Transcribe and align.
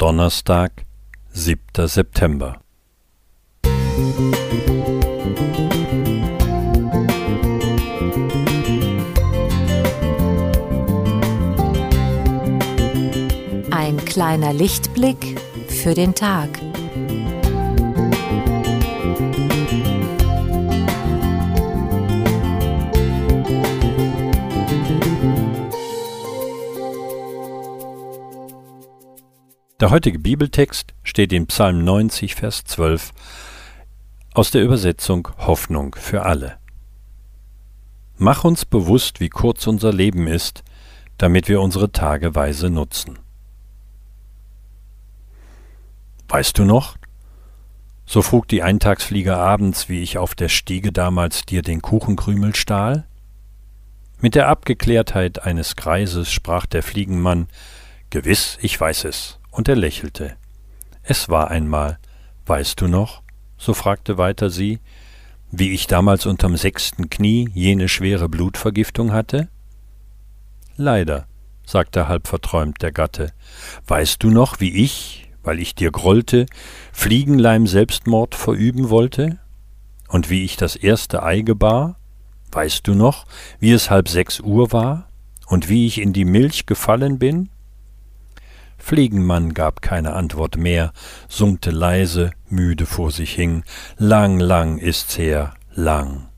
Donnerstag, 0.00 0.86
7. 1.28 1.86
September. 1.86 2.62
Ein 13.70 13.98
kleiner 14.06 14.54
Lichtblick 14.54 15.38
für 15.68 15.92
den 15.92 16.14
Tag. 16.14 16.48
Der 29.80 29.88
heutige 29.88 30.18
Bibeltext 30.18 30.92
steht 31.02 31.32
in 31.32 31.46
Psalm 31.46 31.82
90, 31.82 32.34
Vers 32.34 32.64
12 32.64 33.12
aus 34.34 34.50
der 34.50 34.62
Übersetzung 34.62 35.28
Hoffnung 35.38 35.94
für 35.94 36.26
alle. 36.26 36.58
Mach 38.18 38.44
uns 38.44 38.66
bewusst, 38.66 39.20
wie 39.20 39.30
kurz 39.30 39.66
unser 39.66 39.90
Leben 39.90 40.26
ist, 40.26 40.64
damit 41.16 41.48
wir 41.48 41.62
unsere 41.62 41.92
Tage 41.92 42.34
weise 42.34 42.68
nutzen. 42.68 43.20
Weißt 46.28 46.58
du 46.58 46.64
noch? 46.64 46.98
So 48.04 48.20
frug 48.20 48.48
die 48.48 48.62
Eintagsfliege 48.62 49.34
abends, 49.34 49.88
wie 49.88 50.02
ich 50.02 50.18
auf 50.18 50.34
der 50.34 50.50
Stiege 50.50 50.92
damals 50.92 51.46
dir 51.46 51.62
den 51.62 51.80
Kuchenkrümel 51.80 52.54
stahl? 52.54 53.06
Mit 54.20 54.34
der 54.34 54.48
Abgeklärtheit 54.48 55.42
eines 55.42 55.74
Greises 55.74 56.30
sprach 56.30 56.66
der 56.66 56.82
Fliegenmann 56.82 57.48
Gewiss, 58.10 58.58
ich 58.60 58.78
weiß 58.78 59.04
es 59.04 59.39
und 59.50 59.68
er 59.68 59.76
lächelte. 59.76 60.36
Es 61.02 61.28
war 61.28 61.50
einmal, 61.50 61.98
weißt 62.46 62.80
du 62.80 62.88
noch, 62.88 63.22
so 63.56 63.74
fragte 63.74 64.18
weiter 64.18 64.50
sie, 64.50 64.80
wie 65.50 65.72
ich 65.72 65.86
damals 65.86 66.26
unterm 66.26 66.56
sechsten 66.56 67.10
Knie 67.10 67.48
jene 67.54 67.88
schwere 67.88 68.28
Blutvergiftung 68.28 69.12
hatte? 69.12 69.48
Leider, 70.76 71.26
sagte 71.66 72.08
halb 72.08 72.28
verträumt 72.28 72.82
der 72.82 72.92
Gatte. 72.92 73.32
Weißt 73.86 74.22
du 74.22 74.30
noch, 74.30 74.60
wie 74.60 74.70
ich, 74.70 75.28
weil 75.42 75.58
ich 75.58 75.74
dir 75.74 75.90
grollte, 75.90 76.46
Fliegenleim 76.92 77.66
Selbstmord 77.66 78.34
verüben 78.34 78.90
wollte? 78.90 79.38
Und 80.08 80.30
wie 80.30 80.44
ich 80.44 80.56
das 80.56 80.76
erste 80.76 81.22
Ei 81.22 81.40
gebar? 81.40 81.96
Weißt 82.52 82.86
du 82.86 82.94
noch, 82.94 83.26
wie 83.58 83.72
es 83.72 83.90
halb 83.90 84.08
sechs 84.08 84.40
Uhr 84.40 84.72
war? 84.72 85.08
Und 85.46 85.68
wie 85.68 85.86
ich 85.86 86.00
in 86.00 86.12
die 86.12 86.24
Milch 86.24 86.66
gefallen 86.66 87.18
bin? 87.18 87.48
Fliegenmann 88.80 89.54
gab 89.54 89.82
keine 89.82 90.14
Antwort 90.14 90.56
mehr, 90.56 90.92
summte 91.28 91.70
leise, 91.70 92.32
müde 92.48 92.86
vor 92.86 93.10
sich 93.10 93.32
hin. 93.32 93.62
Lang, 93.96 94.40
lang 94.40 94.78
ist's 94.78 95.16
her, 95.18 95.54
lang. 95.74 96.28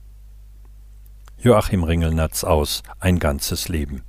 Joachim 1.39 1.83
Ringelnatz 1.83 2.45
aus 2.45 2.83
Ein 3.01 3.19
ganzes 3.19 3.69
Leben. 3.69 4.03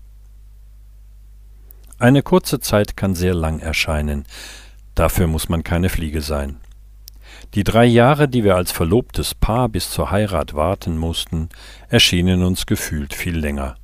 Eine 1.99 2.21
kurze 2.21 2.59
Zeit 2.59 2.97
kann 2.97 3.15
sehr 3.15 3.33
lang 3.33 3.59
erscheinen. 3.59 4.25
Dafür 4.93 5.27
muss 5.27 5.47
man 5.47 5.63
keine 5.63 5.89
Fliege 5.89 6.21
sein. 6.21 6.57
Die 7.53 7.63
drei 7.63 7.85
Jahre, 7.85 8.27
die 8.27 8.43
wir 8.43 8.55
als 8.55 8.71
verlobtes 8.71 9.35
Paar 9.35 9.69
bis 9.69 9.89
zur 9.89 10.11
Heirat 10.11 10.53
warten 10.53 10.97
mussten, 10.97 11.49
erschienen 11.87 12.43
uns 12.43 12.65
gefühlt 12.65 13.13
viel 13.13 13.37
länger. 13.37 13.75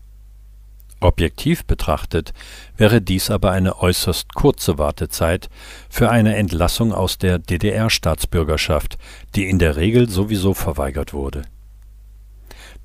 Objektiv 1.02 1.64
betrachtet 1.66 2.34
wäre 2.76 3.02
dies 3.02 3.32
aber 3.32 3.52
eine 3.52 3.80
äußerst 3.80 4.34
kurze 4.34 4.78
Wartezeit 4.78 5.50
für 5.90 6.10
eine 6.10 6.36
Entlassung 6.36 6.94
aus 6.94 7.18
der 7.18 7.40
DDR-Staatsbürgerschaft, 7.40 8.98
die 9.36 9.48
in 9.48 9.60
der 9.60 9.78
Regel 9.78 10.10
sowieso 10.10 10.54
verweigert 10.54 11.14
wurde. 11.14 11.44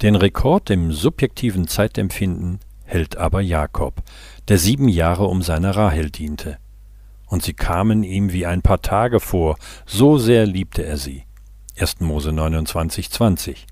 Den 0.02 0.14
Rekord 0.14 0.70
im 0.70 0.92
subjektiven 0.92 1.66
Zeitempfinden 1.66 2.60
hält 2.84 3.16
aber 3.16 3.40
Jakob, 3.40 4.02
der 4.48 4.58
sieben 4.58 4.88
Jahre 4.88 5.26
um 5.26 5.42
seine 5.42 5.74
Rahel 5.74 6.10
diente. 6.10 6.58
Und 7.26 7.42
sie 7.42 7.54
kamen 7.54 8.04
ihm 8.04 8.32
wie 8.32 8.46
ein 8.46 8.62
paar 8.62 8.82
Tage 8.82 9.18
vor, 9.18 9.56
so 9.86 10.18
sehr 10.18 10.46
liebte 10.46 10.84
er 10.84 10.98
sie. 10.98 11.24
1. 11.78 12.00
Mose 12.00 12.30
29, 12.30 13.10
20. 13.10 13.66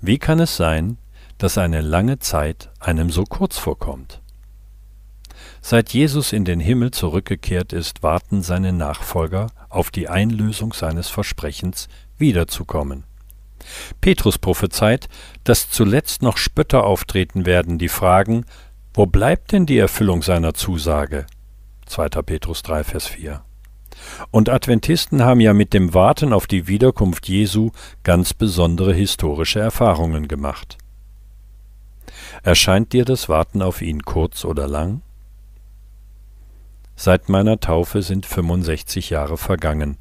Wie 0.00 0.18
kann 0.18 0.40
es 0.40 0.56
sein, 0.56 0.98
dass 1.40 1.56
eine 1.56 1.80
lange 1.80 2.18
Zeit 2.18 2.70
einem 2.80 3.10
so 3.10 3.24
kurz 3.24 3.56
vorkommt. 3.56 4.20
Seit 5.62 5.90
Jesus 5.94 6.32
in 6.34 6.44
den 6.44 6.60
Himmel 6.60 6.90
zurückgekehrt 6.90 7.72
ist, 7.72 8.02
warten 8.02 8.42
seine 8.42 8.74
Nachfolger 8.74 9.46
auf 9.70 9.90
die 9.90 10.08
Einlösung 10.08 10.74
seines 10.74 11.08
Versprechens, 11.08 11.88
wiederzukommen. 12.18 13.04
Petrus 14.02 14.36
prophezeit, 14.36 15.08
dass 15.44 15.70
zuletzt 15.70 16.22
noch 16.22 16.36
Spötter 16.36 16.84
auftreten 16.84 17.46
werden, 17.46 17.78
die 17.78 17.88
fragen, 17.88 18.44
wo 18.92 19.06
bleibt 19.06 19.52
denn 19.52 19.64
die 19.64 19.78
Erfüllung 19.78 20.22
seiner 20.22 20.52
Zusage? 20.52 21.24
2. 21.86 22.08
Petrus 22.22 22.62
3, 22.62 22.84
Vers 22.84 23.06
4. 23.06 23.42
Und 24.30 24.50
Adventisten 24.50 25.22
haben 25.22 25.40
ja 25.40 25.54
mit 25.54 25.72
dem 25.72 25.94
Warten 25.94 26.34
auf 26.34 26.46
die 26.46 26.68
Wiederkunft 26.68 27.28
Jesu 27.28 27.70
ganz 28.02 28.34
besondere 28.34 28.92
historische 28.92 29.60
Erfahrungen 29.60 30.28
gemacht. 30.28 30.76
Erscheint 32.42 32.92
dir 32.92 33.04
das 33.04 33.28
Warten 33.28 33.62
auf 33.62 33.82
ihn 33.82 34.02
kurz 34.02 34.44
oder 34.44 34.66
lang? 34.66 35.02
Seit 36.96 37.28
meiner 37.28 37.60
Taufe 37.60 38.02
sind 38.02 38.26
65 38.26 39.10
Jahre 39.10 39.38
vergangen, 39.38 39.96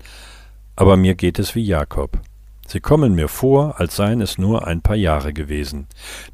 aber 0.75 0.97
mir 0.97 1.15
geht 1.15 1.39
es 1.39 1.55
wie 1.55 1.63
Jakob. 1.63 2.19
Sie 2.67 2.81
kommen 2.81 3.15
mir 3.15 3.27
vor, 3.27 3.79
als 3.79 3.95
seien 3.95 4.21
es 4.21 4.38
nur 4.38 4.67
ein 4.67 4.81
paar 4.81 4.95
Jahre 4.95 5.33
gewesen. 5.33 5.88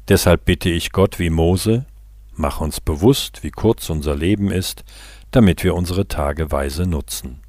Deshalb 0.08 0.44
bitte 0.44 0.68
ich 0.68 0.92
Gott 0.92 1.18
wie 1.18 1.30
Mose, 1.30 1.86
mach 2.34 2.60
uns 2.60 2.80
bewusst, 2.80 3.42
wie 3.42 3.50
kurz 3.50 3.88
unser 3.90 4.14
Leben 4.14 4.50
ist, 4.50 4.84
damit 5.30 5.64
wir 5.64 5.74
unsere 5.74 6.08
Tage 6.08 6.52
weise 6.52 6.86
nutzen. 6.86 7.40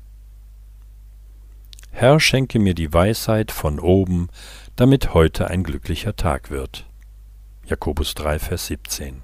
Herr, 1.92 2.20
schenke 2.20 2.60
mir 2.60 2.76
die 2.76 2.94
Weisheit 2.94 3.52
von 3.52 3.80
oben, 3.80 4.30
damit 4.76 5.14
heute 5.14 5.50
ein 5.50 5.64
glücklicher 5.64 6.16
Tag 6.16 6.50
wird. 6.50 6.87
Jakobus 7.70 8.16
3, 8.16 8.40
Vers 8.40 8.68
17. 8.68 9.22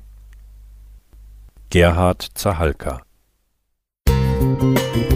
Gerhard 1.70 2.38
Zahalka 2.38 3.02
Musik 4.10 5.13